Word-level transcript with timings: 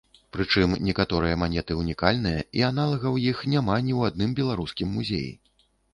Прычым 0.35 0.71
некаторыя 0.87 1.35
манеты 1.41 1.77
ўнікальныя 1.81 2.39
і 2.61 2.65
аналагаў 2.71 3.19
іх 3.31 3.45
няма 3.55 3.77
ні 3.89 3.93
ў 3.99 4.13
адным 4.13 4.35
беларускім 4.41 4.89
музеі. 4.99 5.29